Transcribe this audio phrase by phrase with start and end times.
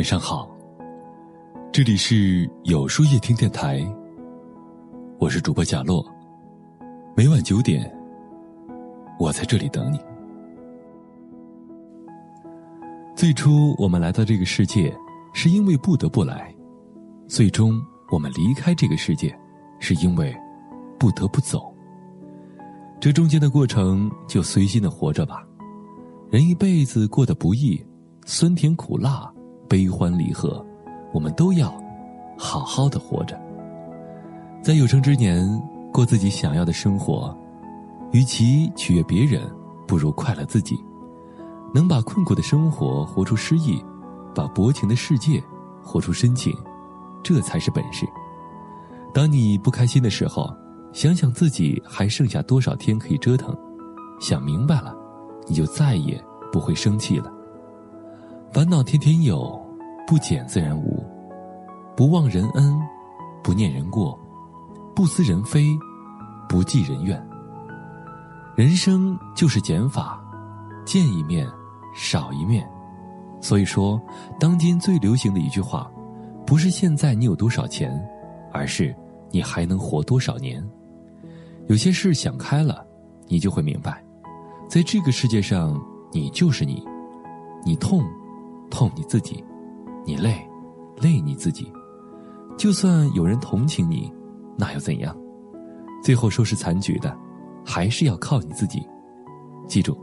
[0.00, 0.48] 晚上好，
[1.70, 3.86] 这里是有书夜听电台，
[5.18, 6.02] 我是主播贾洛。
[7.14, 7.94] 每晚九点，
[9.18, 10.00] 我在这里等你。
[13.14, 14.90] 最初我们来到这个世界，
[15.34, 16.50] 是因为不得不来；
[17.28, 17.78] 最终
[18.10, 19.38] 我们离开这个世界，
[19.80, 20.34] 是因为
[20.98, 21.70] 不得不走。
[22.98, 25.46] 这中间的过程，就随心的活着吧。
[26.30, 27.78] 人一辈子过得不易，
[28.24, 29.30] 酸甜苦辣。
[29.70, 30.66] 悲欢离合，
[31.12, 31.72] 我们都要
[32.36, 33.40] 好好的活着，
[34.60, 35.46] 在有生之年
[35.92, 37.32] 过自己想要的生活。
[38.10, 39.48] 与其取悦别人，
[39.86, 40.76] 不如快乐自己。
[41.72, 43.80] 能把困苦的生活活出诗意，
[44.34, 45.40] 把薄情的世界
[45.80, 46.52] 活出深情，
[47.22, 48.04] 这才是本事。
[49.14, 50.52] 当你不开心的时候，
[50.92, 53.56] 想想自己还剩下多少天可以折腾，
[54.18, 54.92] 想明白了，
[55.46, 57.32] 你就再也不会生气了。
[58.52, 59.64] 烦恼天天有，
[60.08, 61.00] 不减自然无。
[61.96, 62.76] 不忘人恩，
[63.44, 64.18] 不念人过，
[64.92, 65.68] 不思人非，
[66.48, 67.24] 不计人怨。
[68.56, 70.20] 人生就是减法，
[70.84, 71.46] 见一面
[71.94, 72.68] 少一面。
[73.40, 74.02] 所以说，
[74.40, 75.88] 当今最流行的一句话，
[76.44, 78.04] 不是现在你有多少钱，
[78.52, 78.92] 而是
[79.30, 80.60] 你还能活多少年。
[81.68, 82.84] 有些事想开了，
[83.28, 84.02] 你就会明白，
[84.68, 85.80] 在这个世界上，
[86.10, 86.84] 你就是你，
[87.64, 88.04] 你痛。
[88.70, 89.44] 痛你自己，
[90.06, 90.36] 你累，
[91.02, 91.70] 累你自己。
[92.56, 94.12] 就算有人同情你，
[94.56, 95.16] 那又怎样？
[96.02, 97.14] 最后收拾残局的，
[97.64, 98.86] 还是要靠你自己。
[99.66, 99.96] 记住，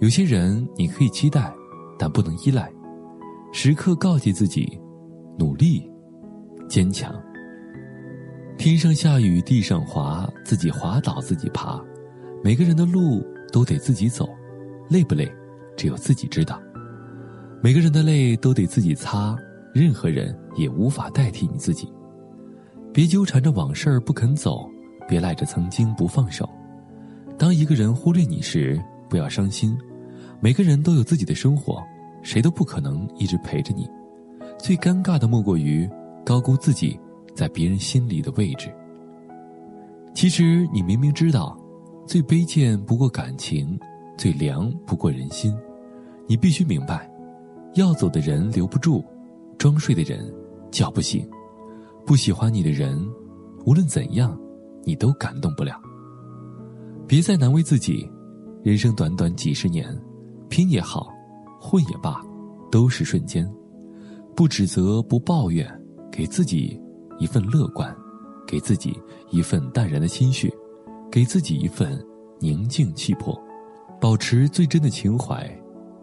[0.00, 1.54] 有些人你可以期待，
[1.98, 2.72] 但不能依赖。
[3.52, 4.80] 时刻告诫自己，
[5.38, 5.90] 努力，
[6.68, 7.14] 坚强。
[8.56, 11.82] 天上下雨地上滑，自己滑倒自己爬。
[12.42, 14.28] 每个人的路都得自己走，
[14.88, 15.32] 累不累，
[15.76, 16.60] 只有自己知道。
[17.64, 19.34] 每个人的泪都得自己擦，
[19.72, 21.90] 任何人也无法代替你自己。
[22.92, 24.68] 别纠缠着往事不肯走，
[25.08, 26.46] 别赖着曾经不放手。
[27.38, 28.78] 当一个人忽略你时，
[29.08, 29.74] 不要伤心。
[30.40, 31.82] 每个人都有自己的生活，
[32.22, 33.88] 谁都不可能一直陪着你。
[34.58, 35.88] 最尴尬的莫过于
[36.22, 37.00] 高估自己
[37.34, 38.70] 在别人心里的位置。
[40.12, 41.58] 其实你明明知道，
[42.06, 43.80] 最卑贱不过感情，
[44.18, 45.56] 最凉不过人心。
[46.28, 47.10] 你必须明白。
[47.74, 49.04] 要走的人留不住，
[49.58, 50.32] 装睡的人
[50.70, 51.28] 叫不醒，
[52.06, 52.96] 不喜欢你的人，
[53.66, 54.38] 无论怎样，
[54.84, 55.74] 你都感动不了。
[57.06, 58.08] 别再难为自己，
[58.62, 59.86] 人生短短几十年，
[60.48, 61.08] 拼也好，
[61.60, 62.22] 混也罢，
[62.70, 63.48] 都是瞬间。
[64.36, 65.68] 不指责，不抱怨，
[66.12, 66.80] 给自己
[67.18, 67.94] 一份乐观，
[68.46, 68.96] 给自己
[69.30, 70.52] 一份淡然的心绪，
[71.10, 72.00] 给自己一份
[72.38, 73.36] 宁静气魄，
[74.00, 75.48] 保持最真的情怀，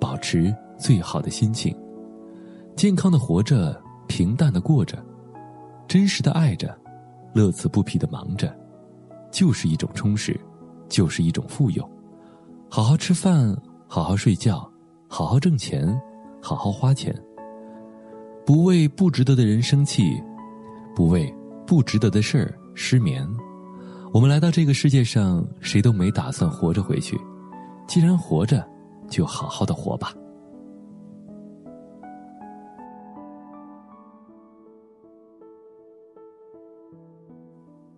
[0.00, 0.52] 保持。
[0.80, 1.76] 最好的心情，
[2.74, 4.98] 健康的活着，平淡的过着，
[5.86, 6.74] 真实的爱着，
[7.34, 8.50] 乐此不疲的忙着，
[9.30, 10.40] 就是一种充实，
[10.88, 11.88] 就是一种富有。
[12.70, 13.54] 好好吃饭，
[13.86, 14.66] 好好睡觉，
[15.06, 15.86] 好好挣钱，
[16.40, 17.14] 好好花钱。
[18.46, 20.20] 不为不值得的人生气，
[20.96, 21.32] 不为
[21.66, 23.28] 不值得的事儿失眠。
[24.14, 27.20] 我们来到这个世界上，谁都没打算活着回去。
[27.86, 28.66] 既然活着，
[29.08, 30.12] 就好好的活吧。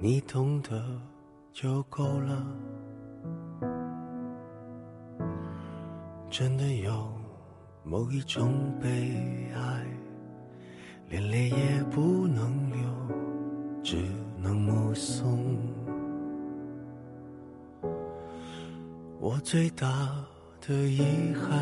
[0.00, 0.80] 你懂得
[1.52, 2.46] 就够了。
[6.30, 7.10] 真的有
[7.82, 8.88] 某一种悲
[9.56, 9.84] 哀，
[11.08, 12.78] 连泪也不能流，
[13.82, 13.96] 只
[14.40, 15.58] 能目送。
[19.18, 20.14] 我最大
[20.64, 21.02] 的遗
[21.34, 21.58] 憾，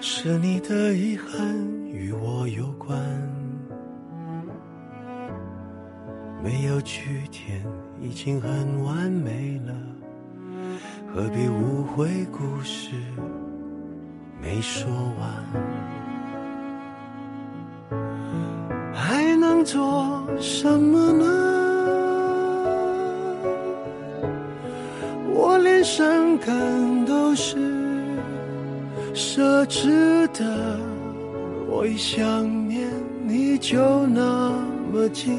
[0.00, 1.54] 是你的遗憾
[1.86, 2.98] 与我有关。
[6.42, 7.62] 没有句点，
[8.00, 9.74] 已经很完美了，
[11.12, 12.92] 何必误会故事
[14.40, 15.44] 没说完？
[18.94, 21.24] 还能做什么呢？
[25.32, 27.56] 我连伤感都是
[29.14, 30.78] 奢侈的，
[31.68, 32.88] 我一想念
[33.26, 34.52] 你就那
[34.92, 35.38] 么近，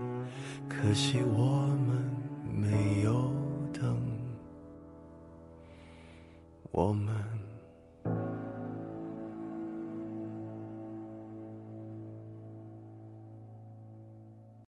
[0.81, 1.90] 可惜我们